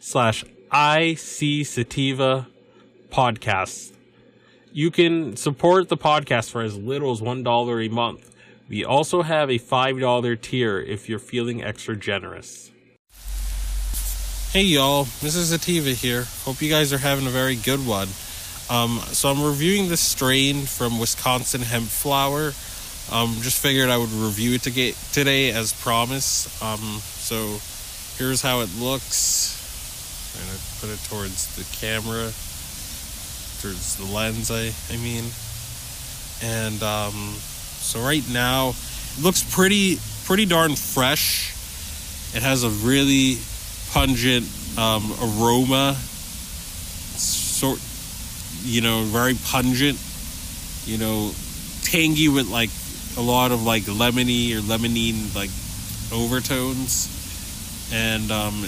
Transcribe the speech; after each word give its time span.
slash 0.00 0.44
IC 0.72 1.66
Sativa 1.66 2.48
podcast. 3.10 3.92
You 4.72 4.90
can 4.90 5.36
support 5.36 5.88
the 5.88 5.96
podcast 5.96 6.50
for 6.50 6.62
as 6.62 6.76
little 6.76 7.12
as 7.12 7.20
$1 7.20 7.86
a 7.86 7.88
month. 7.90 8.34
We 8.68 8.84
also 8.84 9.22
have 9.22 9.50
a 9.50 9.58
$5 9.58 10.40
tier 10.40 10.80
if 10.80 11.08
you're 11.08 11.18
feeling 11.18 11.62
extra 11.62 11.96
generous. 11.96 12.70
Hey 14.52 14.62
y'all, 14.62 15.04
this 15.20 15.36
is 15.36 15.50
Sativa 15.50 15.90
here. 15.90 16.26
Hope 16.44 16.60
you 16.60 16.70
guys 16.70 16.92
are 16.92 16.98
having 16.98 17.26
a 17.26 17.30
very 17.30 17.56
good 17.56 17.86
one. 17.86 18.08
Um, 18.68 19.00
so 19.12 19.28
I'm 19.28 19.42
reviewing 19.42 19.88
this 19.88 20.00
strain 20.00 20.62
from 20.62 20.98
Wisconsin 20.98 21.60
Hemp 21.60 21.86
Flower. 21.86 22.52
Um, 23.12 23.36
just 23.42 23.60
figured 23.60 23.90
I 23.90 23.98
would 23.98 24.10
review 24.10 24.54
it 24.54 24.62
to 24.62 24.70
get 24.70 24.94
today 25.12 25.50
as 25.50 25.72
promised. 25.72 26.62
Um, 26.62 27.00
so 27.00 27.58
here's 28.16 28.40
how 28.40 28.60
it 28.60 28.70
looks. 28.78 29.59
I'm 30.36 30.58
put 30.80 30.90
it 30.90 31.02
towards 31.04 31.56
the 31.56 31.64
camera, 31.76 32.32
towards 33.60 33.96
the 33.96 34.04
lens. 34.12 34.50
I 34.50 34.72
I 34.92 34.96
mean, 34.96 35.24
and 36.42 36.82
um, 36.82 37.34
so 37.80 38.00
right 38.00 38.24
now 38.30 38.70
it 38.70 39.22
looks 39.22 39.42
pretty 39.54 39.98
pretty 40.24 40.46
darn 40.46 40.76
fresh. 40.76 41.54
It 42.34 42.42
has 42.42 42.62
a 42.62 42.70
really 42.70 43.38
pungent 43.92 44.46
um, 44.78 45.12
aroma, 45.20 45.94
sort 47.16 47.80
you 48.62 48.80
know 48.80 49.02
very 49.04 49.34
pungent, 49.34 49.98
you 50.86 50.98
know 50.98 51.32
tangy 51.82 52.28
with 52.28 52.48
like 52.48 52.70
a 53.16 53.20
lot 53.20 53.50
of 53.50 53.62
like 53.64 53.82
lemony 53.82 54.54
or 54.54 54.60
limonene 54.60 55.34
like 55.34 55.50
overtones, 56.12 57.08
and 57.92 58.30
um, 58.30 58.64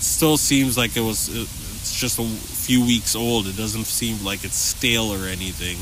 still 0.00 0.36
seems 0.36 0.76
like 0.76 0.96
it 0.96 1.00
was 1.00 1.28
it's 1.28 1.98
just 1.98 2.18
a 2.18 2.24
few 2.24 2.84
weeks 2.84 3.14
old. 3.14 3.46
It 3.46 3.56
doesn't 3.56 3.84
seem 3.84 4.24
like 4.24 4.44
it's 4.44 4.56
stale 4.56 5.12
or 5.12 5.26
anything. 5.26 5.78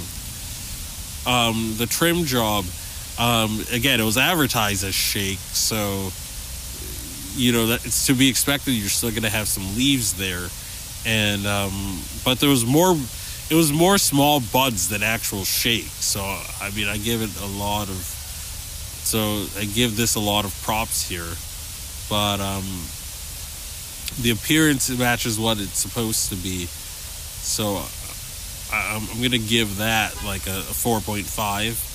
Um, 1.27 1.75
the 1.77 1.87
trim 1.87 2.25
job 2.25 2.65
um, 3.19 3.65
again 3.73 4.01
it 4.01 4.05
was 4.05 4.19
advertised 4.19 4.85
as 4.85 4.95
shake 4.95 5.39
so 5.39 6.11
you 7.35 7.53
know 7.53 7.67
that 7.69 7.85
it's 7.85 8.07
to 8.07 8.15
be 8.15 8.29
expected 8.29 8.73
you're 8.73 8.89
still 8.89 9.11
going 9.11 9.23
to 9.23 9.31
have 9.31 9.49
some 9.49 9.77
leaves 9.77 10.15
there. 10.15 10.49
And 11.07 11.47
um, 11.47 12.01
but 12.25 12.41
there 12.41 12.51
was 12.51 12.65
more 12.65 12.97
it 13.51 13.55
was 13.55 13.73
more 13.73 13.99
small 13.99 14.41
buds 14.41 14.89
than 14.89 15.03
actual 15.05 15.45
shake 15.45 15.85
so 15.85 16.21
i 16.21 16.71
mean 16.75 16.89
i 16.89 16.97
give 16.99 17.23
it 17.23 17.31
a 17.41 17.47
lot 17.47 17.89
of 17.89 17.95
so 17.95 19.47
i 19.57 19.65
give 19.65 19.97
this 19.97 20.17
a 20.17 20.21
lot 20.21 20.45
of 20.45 20.63
props 20.63 21.09
here. 21.09 21.33
But 22.09 22.41
um 22.41 22.65
the 24.21 24.31
appearance 24.31 24.89
matches 24.91 25.39
what 25.39 25.59
it's 25.59 25.79
supposed 25.79 26.31
to 26.31 26.37
be. 26.37 26.67
So 26.67 27.83
I'm, 28.73 29.03
I'm 29.11 29.23
gonna 29.23 29.39
give 29.39 29.79
that 29.79 30.25
like 30.25 30.47
a, 30.47 30.59
a 30.59 30.75
4.5. 30.75 31.95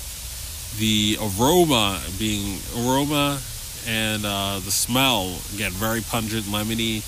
The 0.79 1.17
aroma 1.19 2.01
being 2.17 2.59
aroma 2.77 3.41
and 3.87 4.23
uh, 4.25 4.59
the 4.59 4.71
smell 4.71 5.37
again 5.53 5.71
very 5.71 6.01
pungent, 6.01 6.45
lemony. 6.45 7.03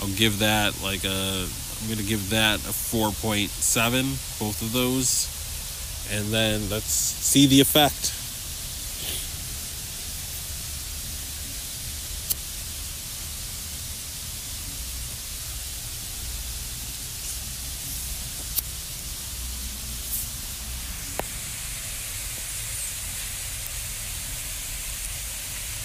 I'll 0.00 0.14
give 0.16 0.40
that 0.40 0.82
like 0.82 1.04
a. 1.04 1.46
I'm 1.82 1.88
gonna 1.88 2.02
give 2.02 2.30
that 2.30 2.58
a 2.60 2.72
4.7. 2.72 4.38
Both 4.40 4.62
of 4.62 4.72
those, 4.72 5.28
and 6.12 6.32
then 6.32 6.68
let's 6.68 6.84
see 6.84 7.46
the 7.46 7.60
effect. 7.60 8.12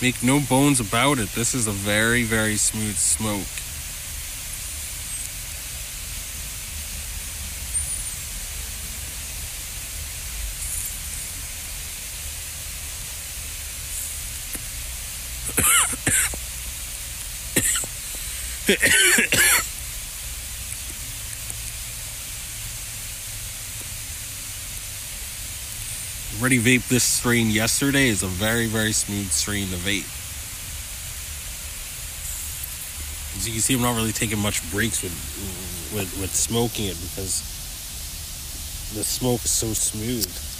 Make 0.01 0.23
no 0.23 0.39
bones 0.39 0.79
about 0.79 1.19
it, 1.19 1.29
this 1.33 1.53
is 1.53 1.67
a 1.67 1.71
very, 1.71 2.23
very 2.23 2.55
smooth 2.55 2.95
smoke. 2.95 3.45
already 26.41 26.57
vaped 26.57 26.89
this 26.89 27.03
strain 27.03 27.51
yesterday. 27.51 28.09
It's 28.09 28.23
a 28.23 28.27
very, 28.27 28.65
very 28.65 28.93
smooth 28.93 29.29
strain 29.29 29.67
to 29.67 29.75
vape. 29.75 30.09
As 33.37 33.47
you 33.47 33.53
can 33.53 33.61
see, 33.61 33.75
I'm 33.75 33.81
not 33.81 33.95
really 33.95 34.11
taking 34.11 34.39
much 34.39 34.59
breaks 34.71 35.03
with 35.03 35.13
with, 35.93 36.19
with 36.19 36.33
smoking 36.33 36.85
it 36.85 36.97
because 37.01 37.41
the 38.95 39.03
smoke 39.03 39.43
is 39.45 39.51
so 39.51 39.67
smooth. 39.73 40.50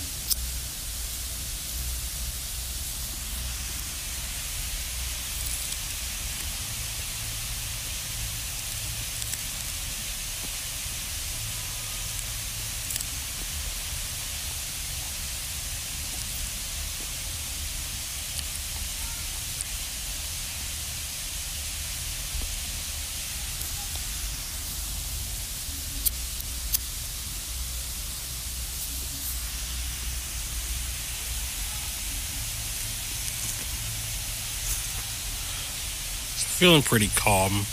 Feeling 36.62 36.84
pretty 36.84 37.10
calm. 37.16 37.66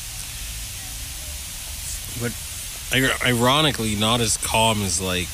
But 2.23 2.33
ironically, 3.23 3.95
not 3.95 4.23
as 4.23 4.39
calm 4.39 4.81
as 4.81 4.99
like 4.99 5.29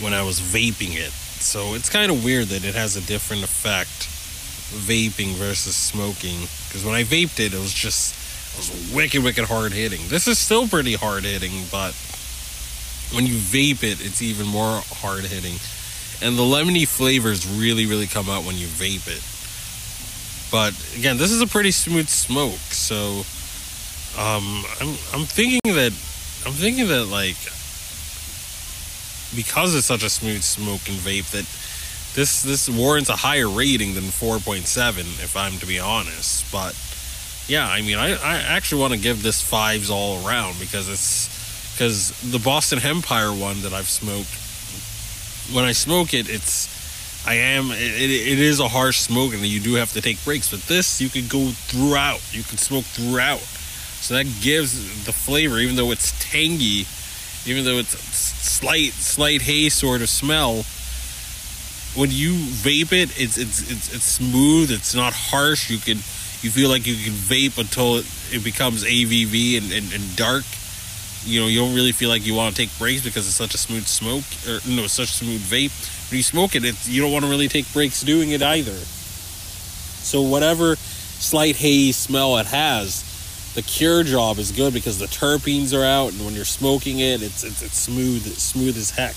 when 0.00 0.14
I 0.14 0.22
was 0.22 0.38
vaping 0.38 0.94
it. 0.94 1.10
So 1.10 1.74
it's 1.74 1.90
kind 1.90 2.12
of 2.12 2.22
weird 2.22 2.46
that 2.46 2.64
it 2.64 2.76
has 2.76 2.94
a 2.94 3.00
different 3.00 3.42
effect 3.42 4.06
vaping 4.86 5.34
versus 5.34 5.74
smoking. 5.74 6.46
Because 6.68 6.84
when 6.84 6.94
I 6.94 7.02
vaped 7.02 7.40
it, 7.44 7.52
it 7.52 7.58
was 7.58 7.74
just 7.74 8.14
it 8.54 8.58
was 8.58 8.94
wicked, 8.94 9.24
wicked 9.24 9.46
hard 9.46 9.72
hitting. 9.72 10.02
This 10.06 10.28
is 10.28 10.38
still 10.38 10.68
pretty 10.68 10.94
hard 10.94 11.24
hitting, 11.24 11.64
but 11.72 11.90
when 13.12 13.26
you 13.26 13.34
vape 13.34 13.82
it, 13.82 13.98
it's 13.98 14.22
even 14.22 14.46
more 14.46 14.80
hard 15.02 15.24
hitting. 15.24 15.58
And 16.22 16.38
the 16.38 16.46
lemony 16.46 16.86
flavors 16.86 17.48
really, 17.48 17.86
really 17.86 18.06
come 18.06 18.30
out 18.30 18.44
when 18.44 18.54
you 18.54 18.68
vape 18.68 19.08
it. 19.08 19.24
But 20.50 20.74
again, 20.96 21.16
this 21.16 21.30
is 21.30 21.40
a 21.40 21.46
pretty 21.46 21.70
smooth 21.70 22.08
smoke, 22.08 22.58
so 22.72 23.22
um, 24.18 24.64
I'm 24.80 24.88
I'm 25.14 25.24
thinking 25.24 25.60
that 25.64 25.92
I'm 26.44 26.52
thinking 26.52 26.88
that 26.88 27.06
like 27.06 27.36
because 29.36 29.74
it's 29.76 29.86
such 29.86 30.02
a 30.02 30.10
smooth 30.10 30.42
smoke 30.42 30.88
and 30.88 30.98
vape 30.98 31.30
that 31.30 31.46
this 32.14 32.42
this 32.42 32.68
warrants 32.68 33.08
a 33.08 33.16
higher 33.16 33.48
rating 33.48 33.94
than 33.94 34.04
4.7 34.04 34.98
if 35.22 35.36
I'm 35.36 35.58
to 35.58 35.66
be 35.66 35.78
honest. 35.78 36.50
But 36.50 36.74
yeah, 37.46 37.68
I 37.68 37.82
mean, 37.82 37.98
I, 37.98 38.12
I 38.12 38.38
actually 38.38 38.80
want 38.80 38.94
to 38.94 38.98
give 38.98 39.22
this 39.22 39.42
fives 39.42 39.90
all 39.90 40.26
around 40.26 40.58
because 40.58 40.88
it's 40.88 41.72
because 41.72 42.10
the 42.30 42.38
Boston 42.38 42.78
Hempire 42.78 43.38
one 43.38 43.62
that 43.62 43.72
I've 43.72 43.88
smoked, 43.88 44.28
when 45.54 45.64
I 45.64 45.72
smoke 45.72 46.12
it, 46.12 46.28
it's 46.28 46.79
I 47.26 47.34
am 47.34 47.70
it, 47.70 47.78
it 47.78 48.38
is 48.38 48.60
a 48.60 48.68
harsh 48.68 48.98
smoke 48.98 49.34
and 49.34 49.42
you 49.42 49.60
do 49.60 49.74
have 49.74 49.92
to 49.92 50.00
take 50.00 50.24
breaks. 50.24 50.50
But 50.50 50.60
this 50.62 51.00
you 51.00 51.08
can 51.08 51.28
go 51.28 51.50
throughout, 51.50 52.20
you 52.34 52.42
can 52.42 52.58
smoke 52.58 52.84
throughout, 52.84 53.40
so 53.40 54.14
that 54.14 54.26
gives 54.40 55.04
the 55.04 55.12
flavor, 55.12 55.58
even 55.58 55.76
though 55.76 55.90
it's 55.90 56.12
tangy, 56.18 56.86
even 57.46 57.64
though 57.64 57.78
it's 57.78 57.98
slight 57.98 58.92
slight 58.92 59.42
haze 59.42 59.74
sort 59.74 60.02
of 60.02 60.08
smell 60.08 60.64
when 61.94 62.10
you 62.10 62.34
vape 62.34 62.92
it, 62.92 63.10
it's 63.20 63.36
it's 63.36 63.70
it's, 63.70 63.94
it's 63.94 64.04
smooth. 64.04 64.70
It's 64.70 64.94
not 64.94 65.12
harsh. 65.12 65.70
You 65.70 65.78
can 65.78 65.96
you 66.42 66.50
feel 66.50 66.68
like 66.68 66.86
you 66.86 66.94
can 66.94 67.12
vape 67.12 67.58
until 67.58 67.96
it, 67.96 68.06
it 68.32 68.44
becomes 68.44 68.84
ABV 68.84 69.58
and, 69.58 69.72
and, 69.72 69.92
and, 69.92 70.16
dark. 70.16 70.44
You 71.24 71.40
know, 71.40 71.46
you 71.48 71.60
don't 71.60 71.74
really 71.74 71.92
feel 71.92 72.08
like 72.08 72.26
you 72.26 72.34
want 72.34 72.54
to 72.54 72.62
take 72.62 72.76
breaks 72.78 73.02
because 73.02 73.26
it's 73.26 73.36
such 73.36 73.54
a 73.54 73.58
smooth 73.58 73.86
smoke 73.86 74.24
or 74.48 74.60
no, 74.68 74.86
such 74.86 75.08
smooth 75.08 75.40
vape. 75.42 76.10
When 76.10 76.16
you 76.16 76.22
smoke 76.22 76.54
it, 76.54 76.64
it 76.64 76.88
you 76.88 77.02
don't 77.02 77.12
want 77.12 77.24
to 77.24 77.30
really 77.30 77.48
take 77.48 77.70
breaks 77.72 78.02
doing 78.02 78.30
it 78.30 78.42
either. 78.42 78.72
So 78.72 80.22
whatever 80.22 80.76
slight 80.76 81.56
haze 81.56 81.96
smell 81.96 82.38
it 82.38 82.46
has, 82.46 83.52
the 83.54 83.62
cure 83.62 84.02
job 84.02 84.38
is 84.38 84.50
good 84.50 84.72
because 84.72 84.98
the 84.98 85.06
terpenes 85.06 85.78
are 85.78 85.84
out, 85.84 86.12
and 86.12 86.24
when 86.24 86.34
you're 86.34 86.44
smoking 86.44 87.00
it, 87.00 87.22
it's 87.22 87.44
it's, 87.44 87.62
it's 87.62 87.78
smooth, 87.78 88.26
it's 88.26 88.42
smooth 88.42 88.76
as 88.76 88.90
heck 88.90 89.14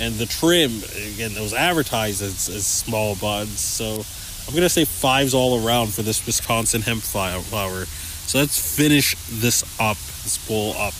and 0.00 0.14
the 0.14 0.26
trim 0.26 0.70
again 1.14 1.34
those 1.34 1.52
advertised 1.52 2.22
as, 2.22 2.48
as 2.48 2.66
small 2.66 3.14
buds 3.16 3.60
so 3.60 4.02
i'm 4.48 4.54
gonna 4.54 4.68
say 4.68 4.84
fives 4.84 5.34
all 5.34 5.64
around 5.66 5.92
for 5.92 6.02
this 6.02 6.24
wisconsin 6.26 6.82
hemp 6.82 7.02
flower 7.02 7.84
so 8.26 8.38
let's 8.38 8.76
finish 8.76 9.14
this 9.40 9.62
up 9.80 9.96
this 10.24 10.38
bowl 10.48 10.74
up 10.78 10.94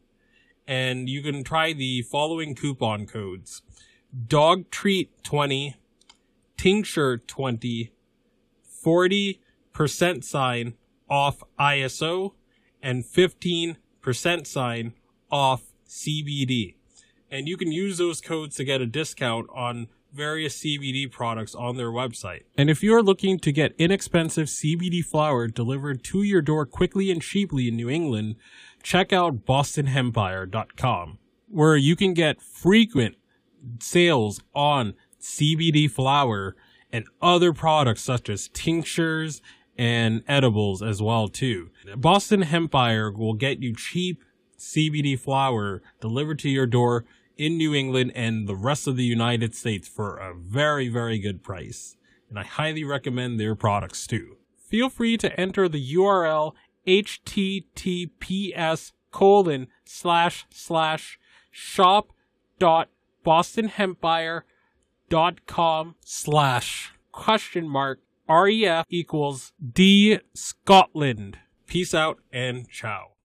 and 0.67 1.09
you 1.09 1.23
can 1.23 1.45
try 1.45 1.73
the 1.73 2.03
following 2.03 2.55
coupon 2.55 3.07
codes. 3.07 3.63
Dog 4.27 4.71
treat 4.71 5.23
20, 5.23 5.77
tincture 6.57 7.19
20, 7.19 7.93
40% 8.85 10.25
sign 10.25 10.75
off 11.09 11.43
ISO 11.59 12.33
and 12.83 13.05
15% 13.05 13.77
sign 14.47 14.93
off 15.31 15.63
CBD. 15.89 16.75
And 17.31 17.49
you 17.49 17.57
can 17.57 17.73
use 17.73 17.99
those 17.99 18.21
codes 18.21 18.57
to 18.57 18.65
get 18.65 18.81
a 18.81 18.87
discount 18.87 19.49
on 19.55 19.89
various 20.13 20.59
CBD 20.61 21.11
products 21.11 21.55
on 21.55 21.77
their 21.77 21.91
website. 21.91 22.45
And 22.57 22.71
if 22.71 22.83
you're 22.83 23.03
looking 23.03 23.39
to 23.41 23.53
get 23.53 23.75
inexpensive 23.79 24.47
CBD 24.47 25.05
flower 25.05 25.47
delivered 25.47 26.03
to 26.05 26.23
your 26.23 26.41
door 26.41 26.65
quickly 26.65 27.11
and 27.11 27.21
cheaply 27.21 27.69
in 27.69 27.77
New 27.77 27.91
England, 27.91 28.37
check 28.87 29.12
out 29.12 29.45
bostonhempire.com 29.45 31.19
where 31.49 31.76
you 31.76 31.97
can 31.97 32.14
get 32.14 32.40
frequent 32.40 33.16
sales 33.81 34.40
on 34.55 34.95
CBD 35.21 35.90
flower 35.90 36.55
and 36.93 37.05
other 37.21 37.52
products 37.52 38.00
such 38.00 38.28
as 38.28 38.49
tinctures 38.55 39.43
and 39.76 40.23
edibles 40.28 40.85
as 40.85 41.02
well 41.02 41.26
too. 41.26 41.69
Boston 41.97 42.45
Hempire 42.45 43.12
will 43.12 43.35
get 43.35 43.61
you 43.61 43.75
cheap 43.75 44.23
CBD 44.57 45.19
flower 45.19 45.83
delivered 46.00 46.38
to 46.38 46.49
your 46.49 46.66
door 46.66 47.05
in 47.37 47.57
New 47.57 47.75
England 47.75 48.12
and 48.14 48.47
the 48.47 48.55
rest 48.55 48.87
of 48.87 48.95
the 48.95 49.02
United 49.02 49.52
States 49.57 49.88
for 49.88 50.16
a 50.16 50.33
very, 50.33 50.87
very 50.87 51.19
good 51.19 51.43
price. 51.43 51.97
And 52.31 52.38
I 52.38 52.45
highly 52.45 52.85
recommend 52.85 53.40
their 53.40 53.57
products 53.57 54.07
too. 54.07 54.37
Feel 54.57 54.88
free 54.88 55.16
to 55.19 55.40
enter 55.40 55.69
the 55.69 55.95
URL 55.95 56.52
https 56.87 58.93
colon 59.11 59.66
slash 59.85 60.47
slash 60.50 61.19
shop 61.50 62.12
dot 62.59 62.88
bostonhempire.com 63.25 65.95
slash 66.05 66.93
question 67.12 67.66
mark 67.69 68.00
ref 68.28 68.85
equals 68.90 69.52
d 69.73 70.19
scotland. 70.35 71.38
Peace 71.66 71.95
out 71.95 72.19
and 72.33 72.69
ciao 72.69 73.12